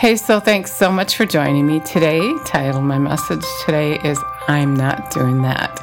[0.00, 2.22] Hey, so thanks so much for joining me today.
[2.46, 5.78] Title my message today is I'm Not Doing That.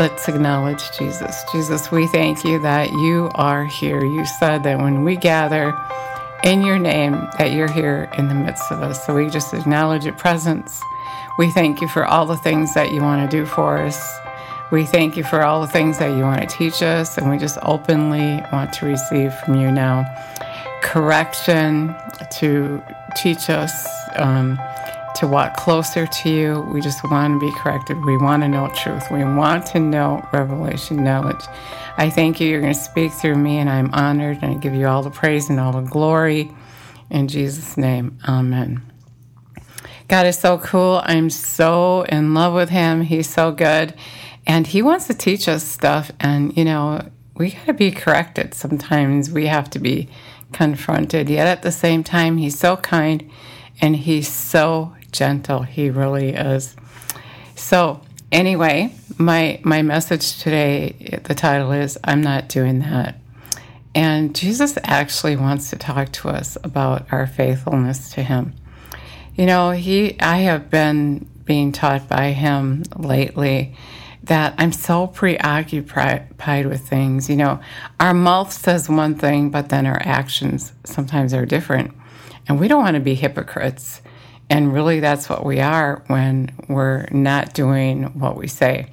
[0.00, 1.44] Let's acknowledge Jesus.
[1.52, 4.04] Jesus, we thank you that you are here.
[4.04, 5.80] You said that when we gather
[6.42, 9.06] in your name, that you're here in the midst of us.
[9.06, 10.82] So we just acknowledge your presence.
[11.38, 14.18] We thank you for all the things that you want to do for us.
[14.72, 17.38] We thank you for all the things that you want to teach us, and we
[17.38, 20.04] just openly want to receive from you now
[20.82, 21.94] correction
[22.30, 22.82] to
[23.16, 24.58] teach us um,
[25.16, 26.60] to walk closer to you.
[26.72, 28.04] We just want to be corrected.
[28.04, 29.10] We want to know truth.
[29.10, 31.44] We want to know revelation knowledge.
[31.96, 32.48] I thank you.
[32.48, 35.10] You're going to speak through me, and I'm honored, and I give you all the
[35.10, 36.50] praise and all the glory.
[37.10, 38.82] In Jesus' name, amen.
[40.08, 41.00] God is so cool.
[41.04, 43.02] I'm so in love with him.
[43.02, 43.94] He's so good.
[44.46, 46.10] And he wants to teach us stuff.
[46.20, 48.54] And, you know, we got to be corrected.
[48.54, 50.08] Sometimes we have to be
[50.52, 51.28] confronted.
[51.28, 53.30] Yet at the same time, he's so kind
[53.80, 55.62] and he's so gentle.
[55.62, 56.76] He really is.
[57.54, 58.00] So,
[58.30, 63.16] anyway, my my message today, the title is I'm not doing that.
[63.94, 68.54] And Jesus actually wants to talk to us about our faithfulness to him.
[69.34, 73.74] You know, he I have been being taught by him lately
[74.24, 77.28] that I'm so preoccupied with things.
[77.28, 77.60] You know,
[77.98, 81.92] our mouth says one thing, but then our actions sometimes are different.
[82.48, 84.00] And we don't want to be hypocrites.
[84.48, 88.90] And really, that's what we are when we're not doing what we say.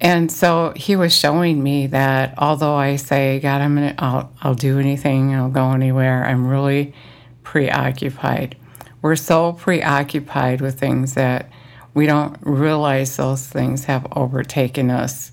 [0.00, 4.54] And so he was showing me that although I say, God, I'm gonna, I'll, I'll
[4.54, 6.94] do anything, I'll go anywhere, I'm really
[7.42, 8.56] preoccupied.
[9.02, 11.50] We're so preoccupied with things that
[11.94, 15.32] we don't realize those things have overtaken us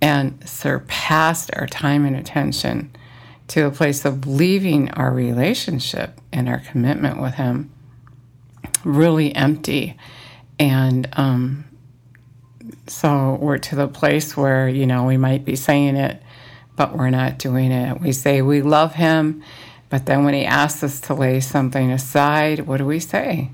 [0.00, 2.94] and surpassed our time and attention
[3.48, 7.70] to a place of leaving our relationship and our commitment with Him
[8.84, 9.96] really empty.
[10.58, 11.64] And um,
[12.86, 16.22] so we're to the place where, you know, we might be saying it,
[16.76, 18.00] but we're not doing it.
[18.00, 19.42] We say we love Him,
[19.88, 23.50] but then when He asks us to lay something aside, what do we say?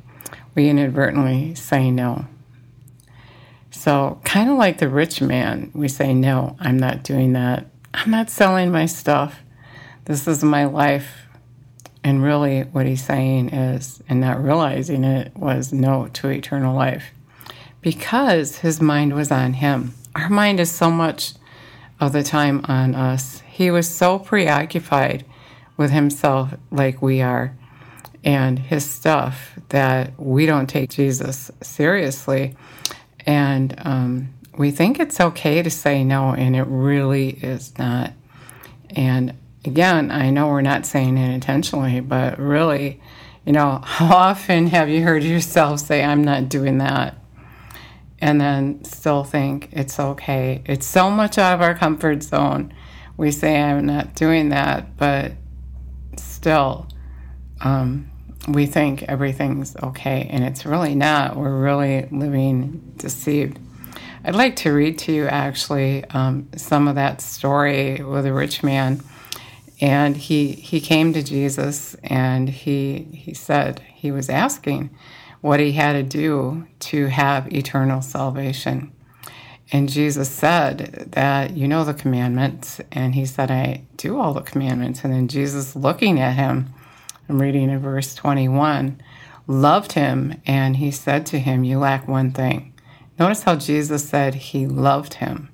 [0.55, 2.27] We inadvertently say no.
[3.85, 7.67] So, kind of like the rich man, we say, No, I'm not doing that.
[7.93, 9.41] I'm not selling my stuff.
[10.07, 11.27] This is my life.
[12.03, 17.11] And really, what he's saying is, and not realizing it, was no to eternal life
[17.83, 19.93] because his mind was on him.
[20.15, 21.35] Our mind is so much
[22.01, 23.41] of the time on us.
[23.41, 25.27] He was so preoccupied
[25.77, 27.55] with himself, like we are,
[28.25, 32.57] and his stuff that we don't take Jesus seriously.
[33.27, 38.13] And um, we think it's okay to say no, and it really is not.
[38.91, 43.01] And again, I know we're not saying it intentionally, but really,
[43.45, 47.17] you know, how often have you heard yourself say, I'm not doing that?
[48.21, 50.63] And then still think it's okay.
[50.67, 52.73] It's so much out of our comfort zone.
[53.17, 55.33] We say, I'm not doing that, but
[56.17, 56.89] still,
[57.61, 58.11] um,
[58.49, 61.37] we think everything's okay, and it's really not.
[61.37, 63.59] We're really living deceived.
[64.25, 68.63] I'd like to read to you actually um, some of that story with a rich
[68.63, 69.03] man.
[69.81, 74.91] And he, he came to Jesus and he, he said, he was asking
[75.43, 78.93] what he had to do to have eternal salvation.
[79.73, 82.81] And Jesus said that, you know the commandments.
[82.93, 85.05] And he said, I do all the commandments.
[85.05, 86.73] And then Jesus, looking at him,
[87.29, 89.01] I'm reading in verse 21,
[89.47, 92.75] loved him, and he said to him, You lack one thing.
[93.19, 95.49] Notice how Jesus said he loved him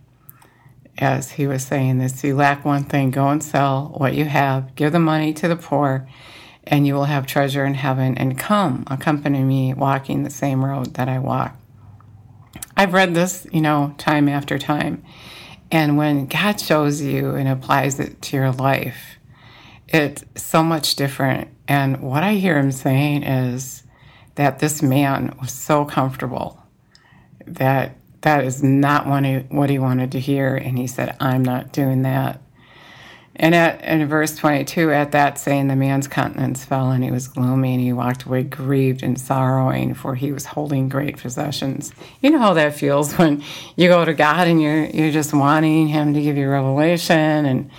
[0.99, 2.23] as he was saying this.
[2.25, 3.11] You lack one thing.
[3.11, 6.09] Go and sell what you have, give the money to the poor,
[6.65, 8.17] and you will have treasure in heaven.
[8.19, 11.57] And come, accompany me, walking the same road that I walk.
[12.77, 15.03] I've read this, you know, time after time.
[15.71, 19.19] And when God shows you and applies it to your life,
[19.89, 21.49] it's so much different.
[21.71, 23.85] And what I hear him saying is
[24.35, 26.61] that this man was so comfortable
[27.47, 30.57] that that is not what he, wanted to hear.
[30.57, 32.43] And he said, I'm not doing that.
[33.37, 37.29] And at, in verse 22, at that saying, the man's countenance fell and he was
[37.29, 41.93] gloomy and he walked away grieved and sorrowing, for he was holding great possessions.
[42.21, 43.45] You know how that feels when
[43.77, 47.71] you go to God and you're, you're just wanting him to give you revelation and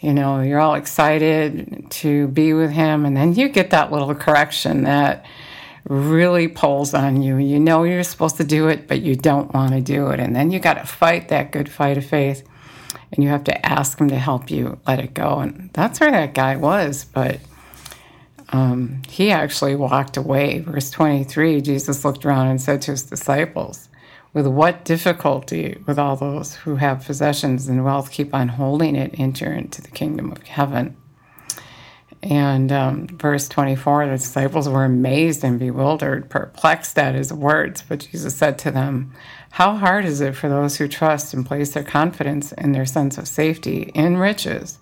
[0.00, 4.14] you know, you're all excited to be with him, and then you get that little
[4.14, 5.26] correction that
[5.84, 7.36] really pulls on you.
[7.36, 10.20] You know you're supposed to do it, but you don't want to do it.
[10.20, 12.48] And then you got to fight that good fight of faith,
[13.12, 15.40] and you have to ask him to help you let it go.
[15.40, 17.04] And that's where that guy was.
[17.04, 17.40] But
[18.52, 20.60] um, he actually walked away.
[20.60, 23.89] Verse 23 Jesus looked around and said to his disciples,
[24.32, 29.14] With what difficulty with all those who have possessions and wealth keep on holding it
[29.18, 30.96] enter into the kingdom of heaven?
[32.22, 37.82] And um, verse 24 the disciples were amazed and bewildered, perplexed at his words.
[37.82, 39.12] But Jesus said to them,
[39.52, 43.16] How hard is it for those who trust and place their confidence in their sense
[43.18, 44.78] of safety in riches?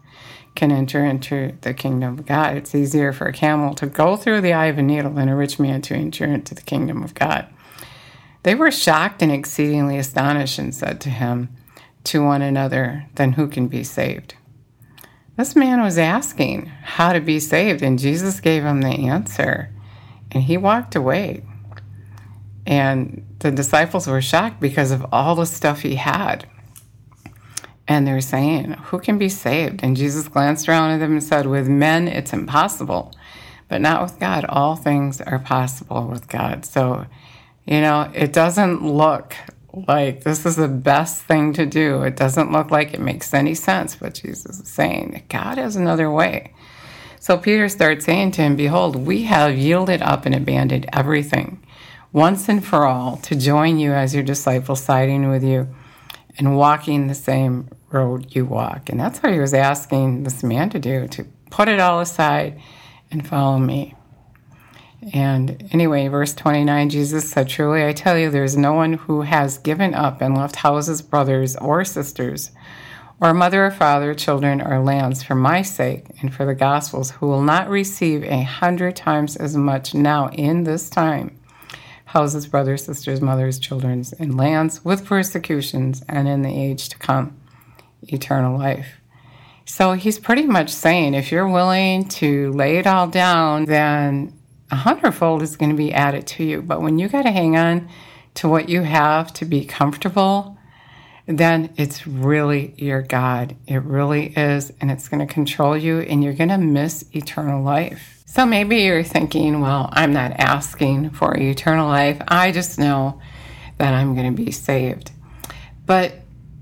[0.57, 2.57] Can enter into the kingdom of God.
[2.57, 5.37] It's easier for a camel to go through the eye of a needle than a
[5.37, 7.47] rich man to enter into the kingdom of God.
[8.43, 11.49] They were shocked and exceedingly astonished and said to him,
[12.09, 14.35] to one another, Then who can be saved?
[15.37, 19.71] This man was asking how to be saved, and Jesus gave him the answer,
[20.33, 21.45] and he walked away.
[22.67, 26.47] And the disciples were shocked because of all the stuff he had.
[27.87, 29.81] And they're saying, Who can be saved?
[29.83, 33.15] And Jesus glanced around at them and said, With men, it's impossible,
[33.69, 34.45] but not with God.
[34.49, 36.65] All things are possible with God.
[36.65, 37.07] So,
[37.69, 39.37] you know, it doesn't look
[39.87, 42.03] like this is the best thing to do.
[42.03, 46.11] It doesn't look like it makes any sense, but Jesus is saying God has another
[46.11, 46.55] way.
[47.21, 51.63] So Peter starts saying to him, Behold, we have yielded up and abandoned everything
[52.11, 55.69] once and for all to join you as your disciple, siding with you
[56.39, 58.89] and walking the same road you walk.
[58.89, 62.59] And that's what he was asking this man to do to put it all aside
[63.11, 63.95] and follow me.
[65.13, 69.23] And anyway, verse 29, Jesus said, Truly I tell you, there is no one who
[69.23, 72.51] has given up and left houses, brothers, or sisters,
[73.21, 77.27] or mother or father, children, or lands for my sake and for the gospel's, who
[77.27, 81.39] will not receive a hundred times as much now in this time
[82.07, 87.37] houses, brothers, sisters, mothers, children, and lands with persecutions, and in the age to come,
[88.03, 88.99] eternal life.
[89.67, 94.38] So he's pretty much saying if you're willing to lay it all down, then
[94.71, 96.63] a hundredfold is going to be added to you.
[96.63, 97.89] But when you got to hang on
[98.35, 100.59] to what you have to be comfortable,
[101.27, 103.57] then it's really your God.
[103.67, 104.73] It really is.
[104.81, 108.23] And it's going to control you, and you're going to miss eternal life.
[108.27, 112.21] So maybe you're thinking, well, I'm not asking for eternal life.
[112.29, 113.21] I just know
[113.79, 115.13] that I'm going to be saved.
[115.87, 116.13] But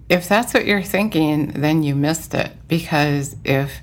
[0.09, 2.53] if that's what you're thinking, then you missed it.
[2.69, 3.81] Because if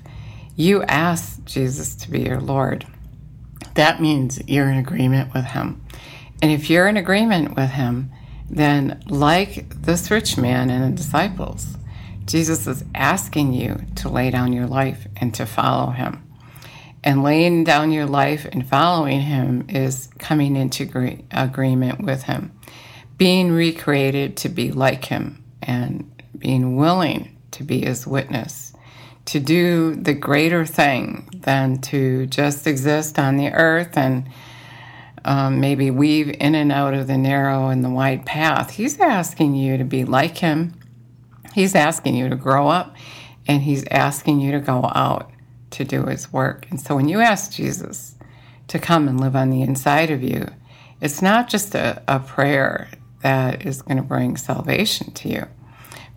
[0.56, 2.86] you ask Jesus to be your Lord,
[3.74, 5.84] that means you're in agreement with him.
[6.40, 8.10] And if you're in agreement with him,
[8.48, 11.76] then like this rich man and the disciples,
[12.26, 16.22] Jesus is asking you to lay down your life and to follow him.
[17.02, 22.52] And laying down your life and following him is coming into agree- agreement with him,
[23.18, 28.63] being recreated to be like him, and being willing to be his witness
[29.26, 34.28] to do the greater thing than to just exist on the earth and
[35.24, 38.70] um, maybe weave in and out of the narrow and the wide path.
[38.70, 40.74] He's asking you to be like him.
[41.54, 42.94] He's asking you to grow up
[43.46, 45.30] and he's asking you to go out
[45.70, 46.66] to do his work.
[46.70, 48.14] And so when you ask Jesus
[48.68, 50.46] to come and live on the inside of you,
[51.00, 52.88] it's not just a, a prayer
[53.22, 55.46] that is going to bring salvation to you,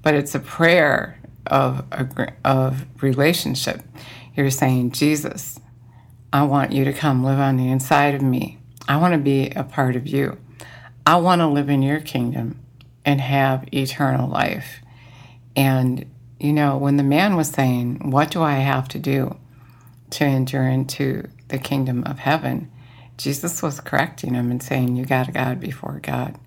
[0.02, 1.17] but it's a prayer
[1.48, 3.82] of, a of relationship.
[4.36, 5.60] You're saying, Jesus,
[6.32, 8.60] I want you to come live on the inside of me.
[8.88, 10.38] I want to be a part of you.
[11.06, 12.60] I want to live in your kingdom
[13.06, 14.82] and have eternal life.
[15.56, 16.06] And,
[16.40, 19.38] you know, when the man was saying, What do I have to do
[20.12, 22.70] to enter into the kingdom of heaven?
[23.18, 26.38] Jesus was correcting him and saying, You got God before God.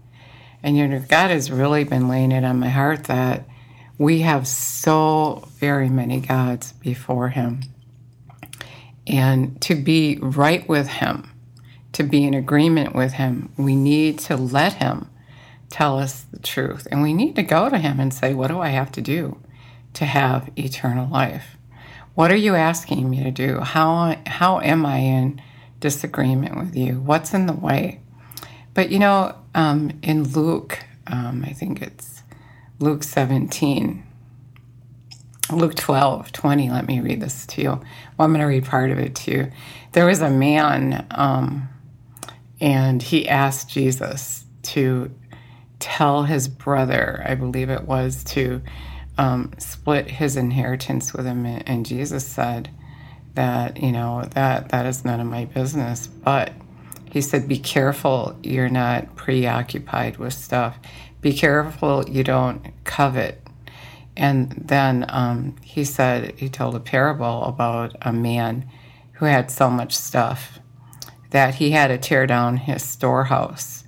[0.63, 3.49] And, you know, God has really been laying it on my heart that
[4.01, 7.61] we have so very many gods before Him.
[9.07, 11.31] And to be right with Him,
[11.93, 15.11] to be in agreement with Him, we need to let Him
[15.69, 16.89] tell us the truth.
[16.91, 19.39] And we need to go to Him and say, What do I have to do
[19.93, 21.59] to have eternal life?
[22.15, 23.61] What are you asking me to do?
[23.61, 25.43] How, how am I in
[25.79, 27.01] disagreement with you?
[27.01, 28.01] What's in the way?
[28.73, 32.10] But you know, um, in Luke, um, I think it's
[32.81, 34.03] Luke 17.
[35.53, 36.71] Luke 12, 20.
[36.71, 37.69] Let me read this to you.
[37.69, 37.83] Well,
[38.21, 39.53] I'm going to read part of it to you.
[39.93, 41.69] There was a man, um,
[42.59, 45.11] and he asked Jesus to
[45.79, 48.63] tell his brother, I believe it was, to
[49.19, 51.45] um, split his inheritance with him.
[51.45, 52.71] And Jesus said
[53.35, 56.07] that, you know, that, that is none of my business.
[56.07, 56.53] But
[57.11, 60.79] he said, be careful you're not preoccupied with stuff
[61.21, 63.43] be careful you don't covet.
[64.17, 68.69] And then um, he said, he told a parable about a man
[69.13, 70.59] who had so much stuff
[71.31, 73.85] that he had to tear down his storehouse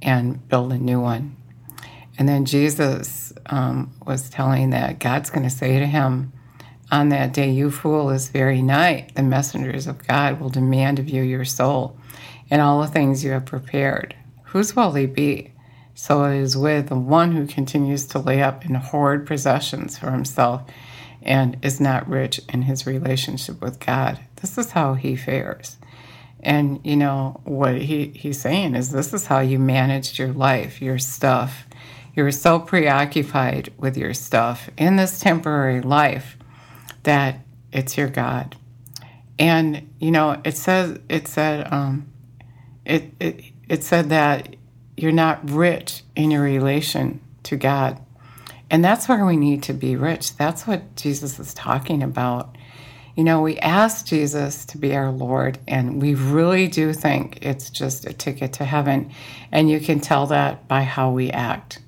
[0.00, 1.36] and build a new one.
[2.18, 6.32] And then Jesus um, was telling that God's going to say to him,
[6.90, 11.08] On that day, you fool, this very night, the messengers of God will demand of
[11.08, 11.98] you your soul
[12.50, 14.14] and all the things you have prepared.
[14.44, 15.52] Whose will they be?
[15.94, 20.10] So it is with the one who continues to lay up in hoard possessions for
[20.10, 20.62] himself
[21.22, 24.20] and is not rich in his relationship with God.
[24.36, 25.76] This is how he fares.
[26.40, 30.80] And you know what he, he's saying is this is how you managed your life,
[30.80, 31.66] your stuff.
[32.14, 36.36] You were so preoccupied with your stuff in this temporary life
[37.02, 37.40] that
[37.72, 38.56] it's your God.
[39.38, 42.06] And you know, it says it said um,
[42.86, 44.56] it, it it said that
[44.96, 48.00] you're not rich in your relation to God.
[48.70, 50.36] And that's where we need to be rich.
[50.36, 52.56] That's what Jesus is talking about.
[53.14, 57.70] You know, we ask Jesus to be our Lord, and we really do think it's
[57.70, 59.10] just a ticket to heaven.
[59.52, 61.80] And you can tell that by how we act.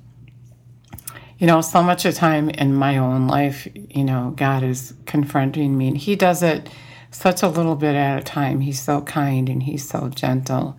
[1.38, 5.76] You know, so much of time in my own life, you know, God is confronting
[5.76, 6.68] me, and He does it
[7.18, 8.60] such a little bit at a time.
[8.60, 10.76] He's so kind and He's so gentle.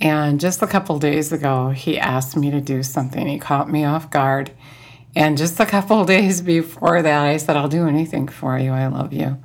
[0.00, 3.26] And just a couple days ago, He asked me to do something.
[3.26, 4.52] He caught me off guard
[5.16, 8.70] and just a couple days before that, I said, I'll do anything for you.
[8.70, 9.38] I love you.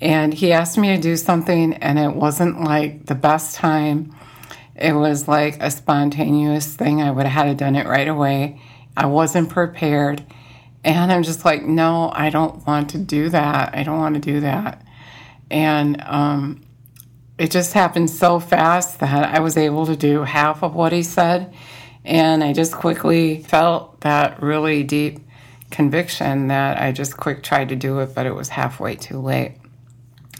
[0.00, 4.14] And he asked me to do something, and it wasn't like the best time.
[4.74, 7.00] It was like a spontaneous thing.
[7.00, 8.60] I would have had done it right away.
[8.96, 10.24] I wasn't prepared.
[10.84, 13.74] And I'm just like, no, I don't want to do that.
[13.74, 14.84] I don't want to do that.
[15.50, 16.62] And um,
[17.38, 21.02] it just happened so fast that I was able to do half of what he
[21.02, 21.54] said
[22.08, 25.20] and I just quickly felt that really deep
[25.70, 29.56] conviction that I just quick tried to do it, but it was halfway too late.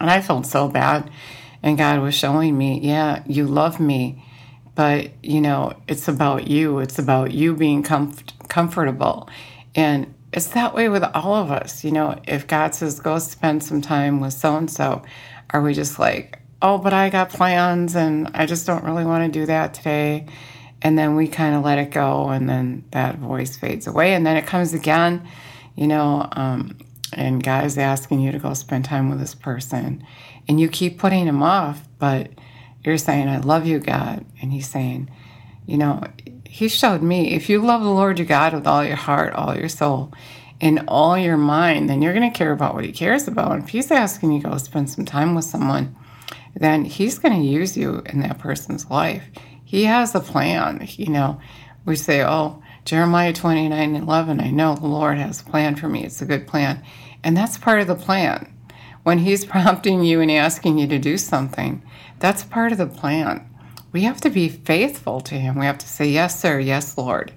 [0.00, 1.10] And I felt so bad.
[1.62, 4.24] And God was showing me, yeah, you love me,
[4.74, 6.78] but you know, it's about you.
[6.78, 9.28] It's about you being comf- comfortable.
[9.74, 11.84] And it's that way with all of us.
[11.84, 15.02] You know, if God says, go spend some time with so and so,
[15.50, 19.32] are we just like, oh, but I got plans and I just don't really want
[19.32, 20.26] to do that today?
[20.82, 24.26] and then we kind of let it go and then that voice fades away and
[24.26, 25.26] then it comes again
[25.74, 26.76] you know um,
[27.12, 30.04] and god is asking you to go spend time with this person
[30.48, 32.30] and you keep putting him off but
[32.84, 35.10] you're saying i love you god and he's saying
[35.66, 36.02] you know
[36.48, 39.56] he showed me if you love the lord your god with all your heart all
[39.56, 40.12] your soul
[40.60, 43.64] and all your mind then you're going to care about what he cares about and
[43.64, 45.94] if he's asking you to go spend some time with someone
[46.54, 49.24] then he's going to use you in that person's life
[49.68, 50.88] he has a plan.
[50.92, 51.40] You know,
[51.84, 56.04] we say, oh, Jeremiah 29 11, I know the Lord has a plan for me.
[56.04, 56.82] It's a good plan.
[57.22, 58.50] And that's part of the plan.
[59.02, 61.82] When He's prompting you and asking you to do something,
[62.18, 63.46] that's part of the plan.
[63.92, 65.58] We have to be faithful to Him.
[65.58, 67.32] We have to say, yes, sir, yes, Lord.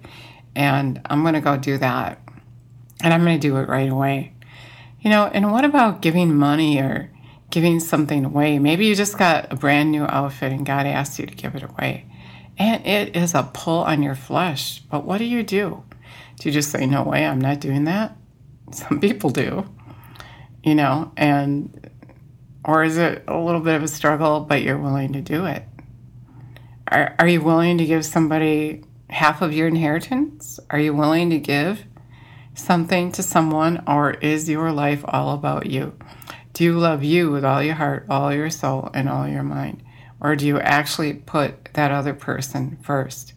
[0.56, 2.20] And I'm going to go do that.
[3.04, 4.34] And I'm going to do it right away.
[5.00, 7.10] You know, and what about giving money or
[7.50, 8.60] giving something away?
[8.60, 11.64] Maybe you just got a brand new outfit and God asked you to give it
[11.64, 12.06] away.
[12.58, 14.84] And it is a pull on your flesh.
[14.92, 15.84] But what do you do?
[16.38, 18.16] Do you just say, no way, I'm not doing that?
[18.72, 19.66] Some people do,
[20.64, 21.90] you know, and,
[22.64, 25.66] or is it a little bit of a struggle, but you're willing to do it?
[26.92, 30.60] Are, are you willing to give somebody half of your inheritance?
[30.70, 31.86] Are you willing to give
[32.54, 35.98] something to someone, or is your life all about you?
[36.54, 39.82] Do you love you with all your heart, all your soul, and all your mind?
[40.22, 43.34] or do you actually put that other person first?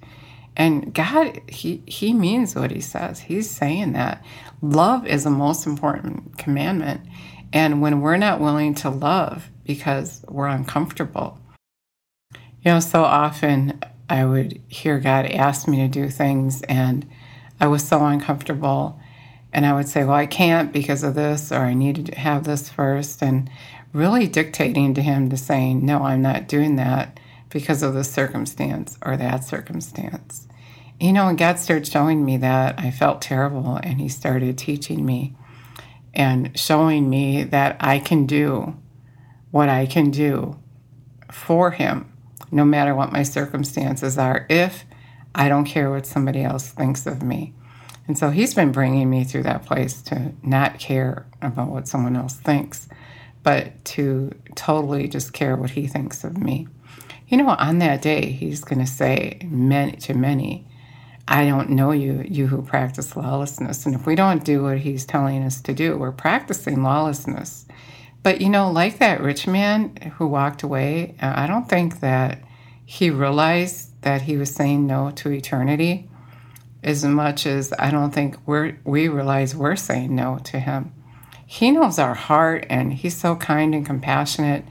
[0.57, 3.19] And God, he, he means what he says.
[3.19, 4.23] He's saying that
[4.63, 7.01] love is the most important commandment.
[7.53, 11.41] And when we're not willing to love because we're uncomfortable,
[12.65, 17.09] you know, so often I would hear God ask me to do things and
[17.61, 18.99] I was so uncomfortable.
[19.53, 22.43] And I would say, well, I can't because of this, or I need to have
[22.43, 23.23] this first.
[23.23, 23.49] And
[23.93, 28.99] really dictating to him to saying, no, I'm not doing that because of this circumstance
[29.01, 30.49] or that circumstance.
[30.99, 35.05] You know, when God started showing me that, I felt terrible, and He started teaching
[35.05, 35.37] me
[36.13, 38.77] and showing me that I can do
[39.51, 40.59] what I can do
[41.31, 42.13] for Him,
[42.55, 44.85] no matter what my circumstances are, if
[45.35, 47.53] I don't care what somebody else thinks of me.
[48.07, 52.17] And so He's been bringing me through that place to not care about what someone
[52.17, 52.89] else thinks,
[53.43, 56.69] but to totally just care what he thinks of me.
[57.27, 60.67] You know, on that day, he's going to say many, to many,
[61.27, 63.87] I don't know you, you who practice lawlessness.
[63.87, 67.67] And if we don't do what he's telling us to do, we're practicing lawlessness.
[68.23, 72.44] But you know, like that rich man who walked away, I don't think that
[72.85, 76.09] he realized that he was saying no to eternity
[76.83, 80.93] as much as I don't think we're, we realize we're saying no to him.
[81.47, 84.65] He knows our heart and he's so kind and compassionate.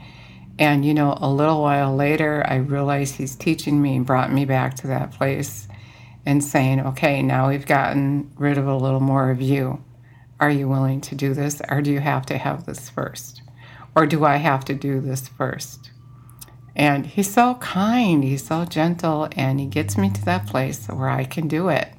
[0.58, 4.44] And, you know, a little while later, I realized he's teaching me and brought me
[4.44, 5.66] back to that place
[6.24, 9.82] and saying, okay, now we've gotten rid of a little more of you.
[10.38, 11.60] Are you willing to do this?
[11.68, 13.42] Or do you have to have this first?
[13.96, 15.90] Or do I have to do this first?
[16.76, 21.08] And he's so kind, he's so gentle, and he gets me to that place where
[21.08, 21.92] I can do it.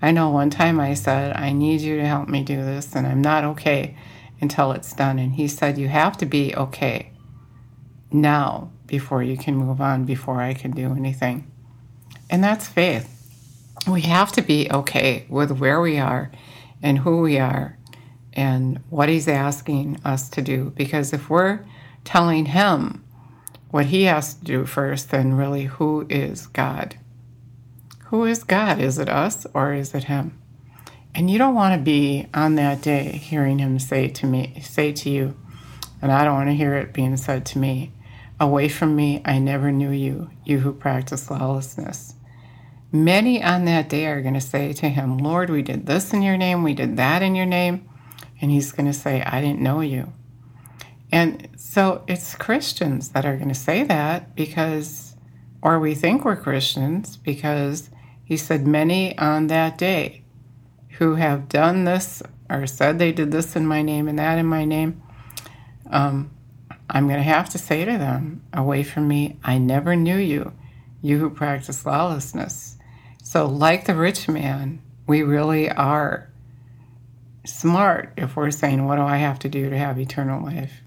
[0.00, 3.06] I know one time I said, I need you to help me do this, and
[3.06, 3.96] I'm not okay
[4.40, 5.18] until it's done.
[5.18, 7.10] And he said, You have to be okay
[8.12, 11.50] now before you can move on, before I can do anything.
[12.30, 13.12] And that's faith.
[13.88, 16.30] We have to be okay with where we are
[16.82, 17.78] and who we are
[18.32, 20.72] and what he's asking us to do.
[20.76, 21.60] Because if we're
[22.04, 23.04] telling him
[23.70, 26.96] what he has to do first, then really, who is God?
[28.06, 28.80] Who is God?
[28.80, 30.38] Is it us or is it him?
[31.14, 34.92] And you don't want to be on that day hearing him say to me, say
[34.92, 35.36] to you,
[36.02, 37.92] and I don't want to hear it being said to me,
[38.38, 42.14] Away from me, I never knew you, you who practice lawlessness.
[42.92, 46.20] Many on that day are going to say to him, Lord, we did this in
[46.20, 47.88] your name, we did that in your name.
[48.40, 50.12] And he's going to say, I didn't know you.
[51.10, 55.14] And so it's Christians that are going to say that because,
[55.60, 57.90] or we think we're Christians because
[58.24, 60.24] he said, Many on that day
[60.92, 64.46] who have done this or said they did this in my name and that in
[64.46, 65.02] my name,
[65.90, 66.30] um,
[66.88, 70.54] I'm going to have to say to them, Away from me, I never knew you,
[71.02, 72.78] you who practice lawlessness.
[73.22, 76.32] So, like the rich man, we really are
[77.44, 80.80] smart if we're saying, What do I have to do to have eternal life?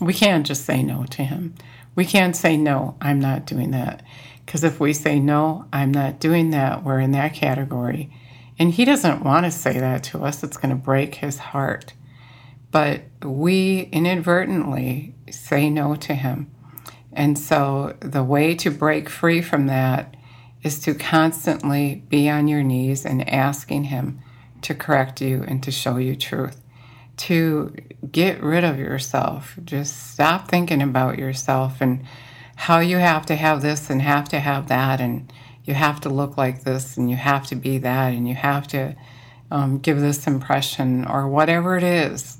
[0.00, 1.54] We can't just say no to him.
[1.94, 4.02] We can't say, No, I'm not doing that.
[4.44, 8.10] Because if we say, No, I'm not doing that, we're in that category.
[8.58, 11.92] And he doesn't want to say that to us, it's going to break his heart.
[12.70, 16.50] But we inadvertently say no to him.
[17.12, 20.16] And so the way to break free from that
[20.62, 24.20] is to constantly be on your knees and asking him
[24.62, 26.60] to correct you and to show you truth.
[27.16, 27.74] To
[28.10, 29.56] get rid of yourself.
[29.64, 32.04] Just stop thinking about yourself and
[32.56, 35.32] how you have to have this and have to have that, and
[35.64, 38.66] you have to look like this and you have to be that, and you have
[38.68, 38.96] to
[39.50, 42.38] um, give this impression or whatever it is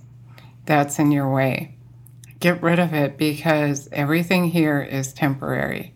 [0.67, 1.77] that's in your way.
[2.41, 5.95] Get rid of it because everything here is temporary.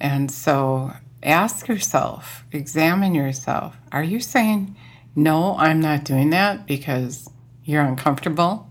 [0.00, 3.76] And so ask yourself, examine yourself.
[3.92, 4.76] Are you saying,
[5.14, 7.30] no, I'm not doing that because
[7.66, 8.70] you're uncomfortable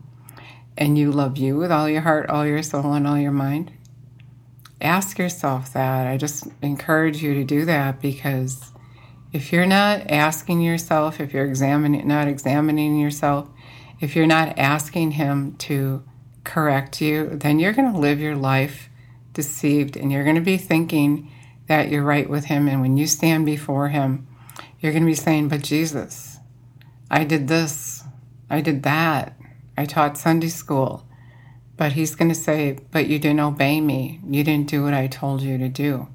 [0.75, 3.71] and you love you with all your heart, all your soul, and all your mind?
[4.81, 6.07] Ask yourself that.
[6.07, 8.71] I just encourage you to do that because
[9.31, 13.49] if you're not asking yourself, if you're examining, not examining yourself,
[13.99, 16.03] if you're not asking Him to
[16.43, 18.89] correct you, then you're going to live your life
[19.33, 21.31] deceived and you're going to be thinking
[21.67, 22.67] that you're right with Him.
[22.67, 24.27] And when you stand before Him,
[24.79, 26.37] you're going to be saying, But Jesus,
[27.09, 27.94] I did this,
[28.49, 29.37] I did that,
[29.77, 31.05] I taught Sunday school.
[31.77, 34.21] But he's going to say, But you didn't obey me.
[34.25, 36.07] You didn't do what I told you to do.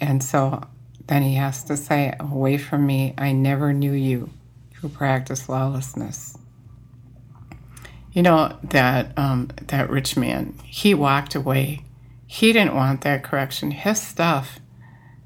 [0.00, 0.62] And so
[1.06, 4.30] then he has to say, Away from me, I never knew you
[4.76, 6.36] who practice lawlessness.
[8.12, 11.84] You know, that, um, that rich man, he walked away.
[12.26, 13.72] He didn't want that correction.
[13.72, 14.58] His stuff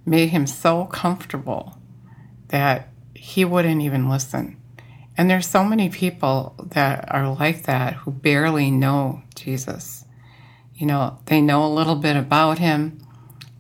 [0.05, 1.79] made him so comfortable
[2.49, 4.60] that he wouldn't even listen.
[5.21, 10.07] And there's so many people that are like that who barely know Jesus.
[10.75, 13.07] You know, they know a little bit about him,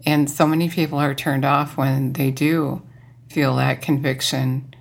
[0.07, 2.81] and so many people are turned off when they do
[3.29, 4.75] feel that conviction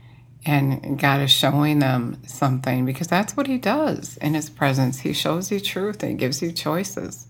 [0.46, 5.02] and God is showing them something because that's what he does in his presence.
[5.02, 7.28] He shows you truth and gives you choices.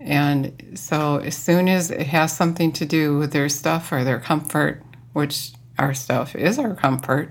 [0.00, 4.20] And so as soon as it has something to do with their stuff or their
[4.20, 4.82] comfort,
[5.14, 7.30] which our stuff is our comfort,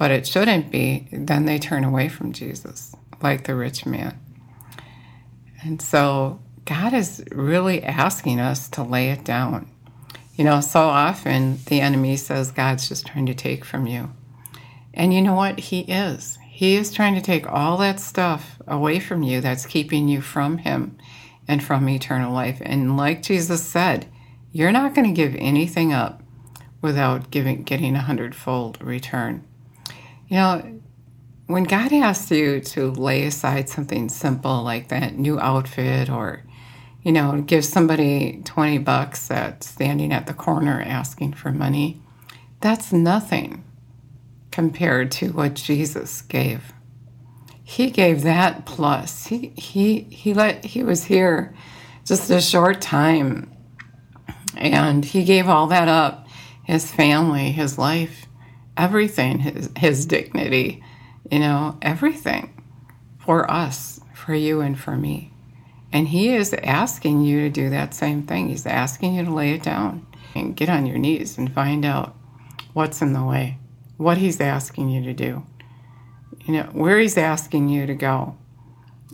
[0.00, 4.18] but it shouldn't be, then they turn away from Jesus, like the rich man.
[5.62, 9.70] And so God is really asking us to lay it down.
[10.36, 14.10] You know, so often the enemy says God's just trying to take from you.
[14.94, 15.60] And you know what?
[15.60, 16.38] He is.
[16.48, 20.56] He is trying to take all that stuff away from you that's keeping you from
[20.56, 20.96] Him
[21.46, 22.62] and from eternal life.
[22.64, 24.06] And like Jesus said,
[24.50, 26.22] you're not going to give anything up
[26.80, 29.44] without giving getting a hundredfold return.
[30.30, 30.80] You know,
[31.48, 36.44] when God asks you to lay aside something simple like that new outfit or,
[37.02, 42.00] you know, give somebody 20 bucks that's standing at the corner asking for money,
[42.60, 43.64] that's nothing
[44.52, 46.72] compared to what Jesus gave.
[47.64, 49.26] He gave that plus.
[49.26, 51.54] He he he let he was here
[52.04, 53.50] just a short time
[54.56, 56.28] and he gave all that up,
[56.62, 58.26] his family, his life,
[58.80, 60.82] everything, his his dignity,
[61.30, 62.62] you know, everything
[63.18, 65.32] for us, for you and for me.
[65.92, 68.48] And he is asking you to do that same thing.
[68.48, 72.16] He's asking you to lay it down and get on your knees and find out
[72.72, 73.58] what's in the way
[74.00, 75.46] what he's asking you to do,
[76.46, 78.34] you know, where he's asking you to go.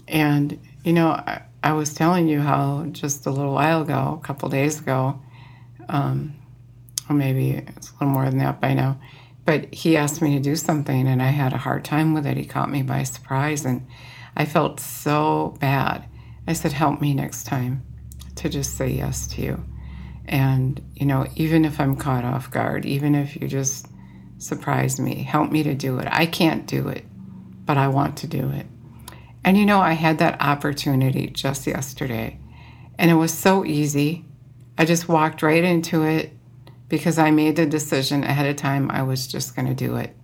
[0.07, 4.25] And, you know, I, I was telling you how just a little while ago, a
[4.25, 5.21] couple days ago,
[5.89, 6.37] um,
[7.11, 9.01] or maybe it's a little more than that by now,
[9.47, 12.37] but he asked me to do something and I had a hard time with it.
[12.37, 13.87] He caught me by surprise and
[14.37, 16.05] I felt so bad.
[16.47, 17.83] I said, Help me next time
[18.35, 19.65] to just say yes to you.
[20.27, 23.87] And, you know, even if I'm caught off guard, even if you just
[24.39, 26.09] surprise me, help me to do it.
[26.11, 27.05] I can't do it,
[27.65, 28.67] but I want to do it.
[29.45, 32.41] And you know, I had that opportunity just yesterday,
[32.99, 34.25] and it was so easy.
[34.77, 36.36] I just walked right into it
[36.89, 40.17] because I made the decision ahead of time I was just going to do it.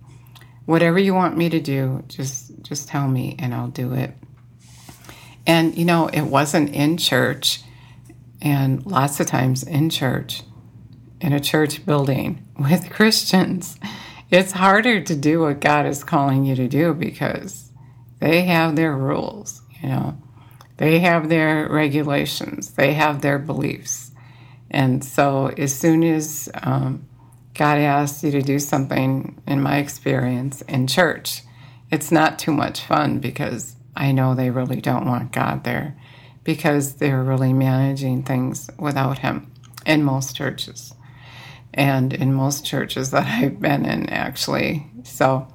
[0.65, 4.15] Whatever you want me to do, just just tell me and I'll do it.
[5.45, 7.61] And you know, it wasn't in church
[8.41, 10.43] and lots of times in church
[11.19, 13.77] in a church building with Christians
[14.33, 17.71] it's harder to do what God is calling you to do because
[18.19, 20.17] they have their rules, you know,
[20.77, 24.02] they have their regulations, they have their beliefs.
[24.73, 27.07] And so, as soon as um,
[27.53, 31.43] God asks you to do something, in my experience, in church,
[31.91, 35.95] it's not too much fun because I know they really don't want God there
[36.43, 39.51] because they're really managing things without Him
[39.85, 40.95] in most churches
[41.73, 44.87] and in most churches that I've been in, actually.
[45.03, 45.47] So,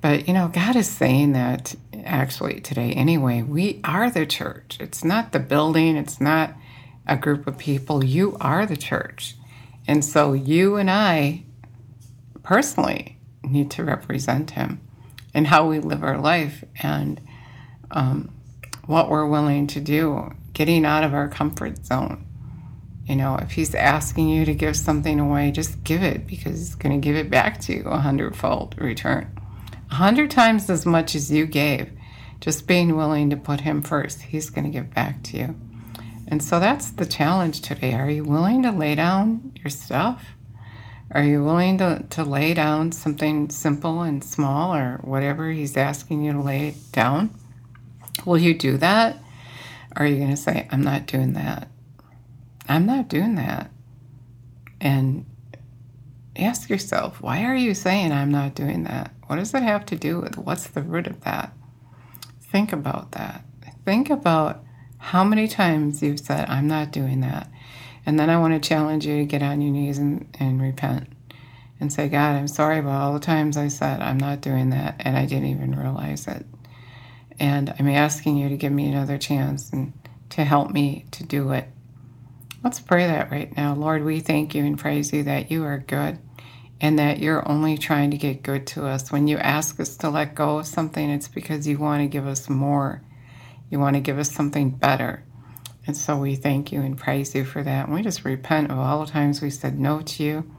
[0.00, 3.42] but you know, God is saying that actually today anyway.
[3.42, 4.78] We are the church.
[4.80, 6.54] It's not the building, it's not
[7.08, 8.04] a group of people.
[8.04, 9.36] You are the church.
[9.86, 11.44] And so you and I
[12.42, 14.80] personally need to represent Him
[15.34, 17.20] in how we live our life and
[17.90, 18.30] um,
[18.86, 22.26] what we're willing to do, getting out of our comfort zone
[23.08, 26.74] you know, if he's asking you to give something away, just give it because he's
[26.74, 29.34] going to give it back to you a hundredfold return.
[29.90, 31.90] A hundred times as much as you gave,
[32.38, 35.56] just being willing to put him first, he's going to give back to you.
[36.30, 37.94] And so that's the challenge today.
[37.94, 40.26] Are you willing to lay down your stuff?
[41.10, 46.22] Are you willing to, to lay down something simple and small or whatever he's asking
[46.22, 47.34] you to lay down?
[48.26, 49.16] Will you do that?
[49.96, 51.68] Or are you going to say, I'm not doing that?
[52.68, 53.70] I'm not doing that.
[54.82, 55.24] And
[56.36, 59.12] ask yourself, why are you saying I'm not doing that?
[59.28, 61.54] What does it have to do with what's the root of that?
[62.42, 63.44] Think about that.
[63.86, 64.62] Think about
[64.98, 67.50] how many times you've said, I'm not doing that.
[68.06, 71.08] And then I want to challenge you to get on your knees and, and repent
[71.80, 74.96] and say, God, I'm sorry about all the times I said I'm not doing that
[75.00, 76.46] and I didn't even realize it.
[77.38, 79.92] And I'm asking you to give me another chance and
[80.30, 81.68] to help me to do it
[82.62, 83.74] Let's pray that right now.
[83.74, 86.18] Lord, we thank you and praise you that you are good
[86.80, 89.12] and that you're only trying to get good to us.
[89.12, 92.26] When you ask us to let go of something, it's because you want to give
[92.26, 93.02] us more.
[93.70, 95.24] You want to give us something better.
[95.86, 97.86] And so we thank you and praise you for that.
[97.86, 100.50] And we just repent of all the times we said no to you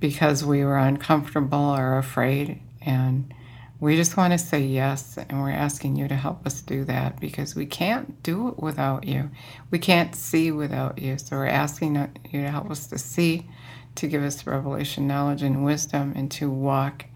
[0.00, 2.60] because we were uncomfortable or afraid.
[2.80, 3.32] And
[3.80, 7.18] we just want to say yes, and we're asking you to help us do that
[7.18, 9.30] because we can't do it without you.
[9.72, 11.18] We can't see without you.
[11.18, 11.96] So we're asking
[12.30, 13.48] you to help us to see,
[13.96, 17.06] to give us revelation, knowledge, and wisdom, and to walk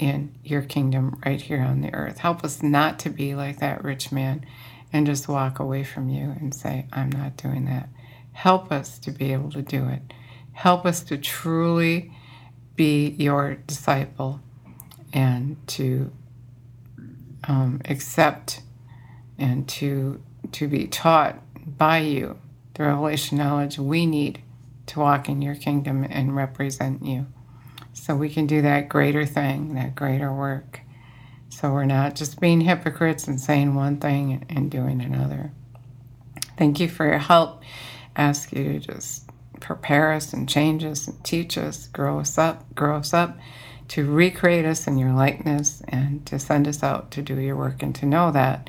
[0.00, 2.18] in your kingdom right here on the earth.
[2.18, 4.44] Help us not to be like that rich man
[4.92, 7.88] and just walk away from you and say, I'm not doing that.
[8.32, 10.02] Help us to be able to do it.
[10.52, 12.12] Help us to truly
[12.76, 14.40] be your disciple
[15.12, 16.12] and to
[17.46, 18.62] um, accept
[19.38, 20.20] and to
[20.52, 21.38] to be taught
[21.78, 22.38] by you
[22.74, 24.40] the revelation knowledge we need
[24.86, 27.26] to walk in your kingdom and represent you.
[27.92, 30.80] So we can do that greater thing, that greater work.
[31.48, 35.52] So we're not just being hypocrites and saying one thing and doing another.
[36.56, 37.62] Thank you for your help.
[38.16, 39.28] Ask you to just
[39.60, 43.38] prepare us and change us and teach us, grow us up, grow us up,
[43.88, 47.82] to recreate us in your likeness and to send us out to do your work
[47.82, 48.68] and to know that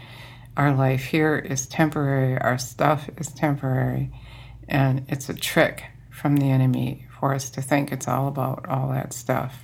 [0.56, 4.12] our life here is temporary, our stuff is temporary,
[4.68, 8.90] and it's a trick from the enemy for us to think it's all about all
[8.90, 9.64] that stuff.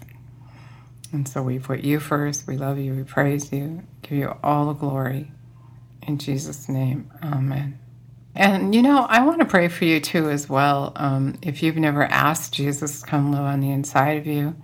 [1.15, 2.45] And so we put you first.
[2.45, 2.93] We love you.
[2.93, 3.83] We praise you.
[4.01, 5.31] Give you all the glory.
[6.05, 7.79] In Jesus' name, amen.
[8.35, 10.91] And you know, I want to pray for you too, as well.
[10.97, 14.57] Um, if you've never asked Jesus to come live on the inside of you,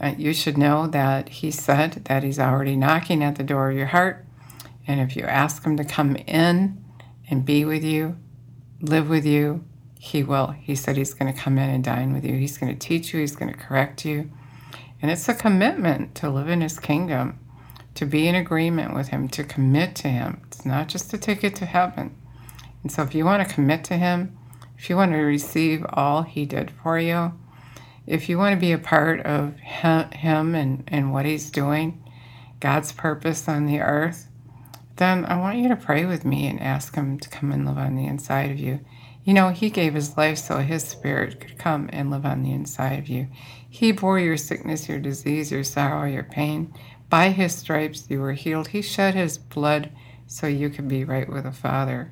[0.00, 3.76] uh, you should know that He said that He's already knocking at the door of
[3.76, 4.24] your heart.
[4.86, 6.82] And if you ask Him to come in
[7.28, 8.16] and be with you,
[8.80, 9.64] live with you,
[9.98, 10.52] He will.
[10.52, 12.34] He said He's going to come in and dine with you.
[12.34, 14.30] He's going to teach you, He's going to correct you.
[15.00, 17.38] And it's a commitment to live in His kingdom,
[17.94, 20.42] to be in agreement with Him, to commit to Him.
[20.46, 22.14] It's not just a ticket to heaven.
[22.82, 24.36] And so if you want to commit to Him,
[24.76, 27.32] if you want to receive all He did for you,
[28.06, 32.02] if you want to be a part of Him and, and what He's doing,
[32.60, 34.28] God's purpose on the earth,
[34.96, 37.78] then I want you to pray with me and ask Him to come and live
[37.78, 38.80] on the inside of you.
[39.24, 42.52] You know, He gave His life so His Spirit could come and live on the
[42.52, 43.28] inside of you.
[43.68, 46.72] He bore your sickness, your disease, your sorrow, your pain.
[47.10, 48.68] By His stripes you were healed.
[48.68, 49.90] He shed His blood
[50.26, 52.10] so you could be right with the Father.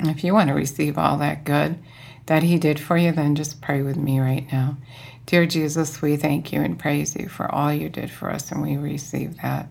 [0.00, 1.78] If you want to receive all that good
[2.26, 4.78] that He did for you, then just pray with me right now.
[5.26, 8.62] Dear Jesus, we thank you and praise you for all you did for us, and
[8.62, 9.68] we receive that.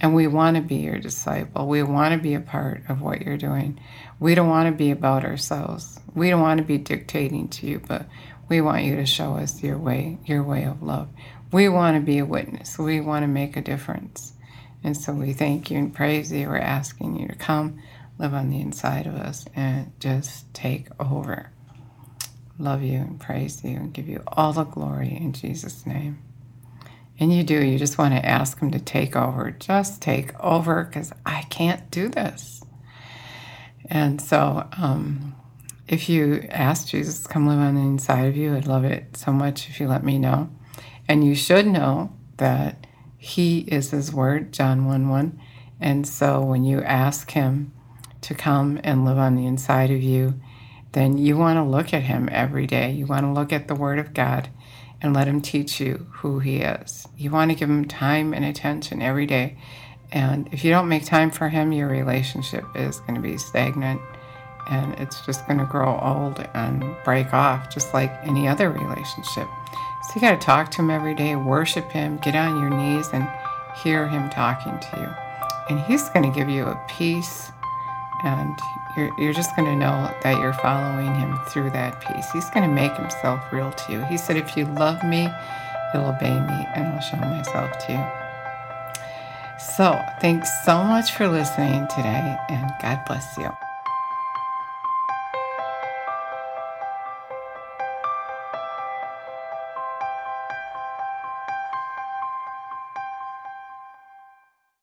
[0.00, 1.66] And we want to be your disciple.
[1.66, 3.78] We want to be a part of what you're doing.
[4.18, 6.00] We don't want to be about ourselves.
[6.14, 8.06] We don't want to be dictating to you, but
[8.48, 11.08] we want you to show us your way, your way of love.
[11.52, 12.78] We want to be a witness.
[12.78, 14.32] We want to make a difference.
[14.84, 16.48] And so we thank you and praise you.
[16.48, 17.80] We're asking you to come
[18.18, 21.50] live on the inside of us and just take over.
[22.58, 26.18] Love you and praise you and give you all the glory in Jesus' name.
[27.18, 29.50] And you do, you just want to ask Him to take over.
[29.50, 32.62] Just take over because I can't do this.
[33.88, 35.34] And so, um,
[35.88, 39.16] if you ask Jesus to come live on the inside of you, I'd love it
[39.16, 40.50] so much if you let me know.
[41.08, 45.40] And you should know that He is His Word, John 1 1.
[45.80, 47.72] And so when you ask Him
[48.22, 50.40] to come and live on the inside of you,
[50.92, 52.90] then you want to look at Him every day.
[52.90, 54.48] You want to look at the Word of God
[55.00, 57.06] and let Him teach you who He is.
[57.16, 59.56] You want to give Him time and attention every day.
[60.10, 64.00] And if you don't make time for Him, your relationship is going to be stagnant
[64.68, 69.48] and it's just going to grow old and break off, just like any other relationship.
[70.02, 73.08] So you got to talk to Him every day, worship Him, get on your knees,
[73.12, 73.28] and
[73.82, 75.08] hear Him talking to you.
[75.68, 77.50] And He's going to give you a peace,
[78.24, 78.58] and
[78.96, 82.30] you're, you're just going to know that you're following Him through that peace.
[82.32, 84.04] He's going to make Himself real to you.
[84.04, 85.28] He said, If you love me,
[85.92, 88.26] you'll obey me, and I'll show myself to you.
[89.58, 93.65] So, thanks so much for listening today, and God bless you.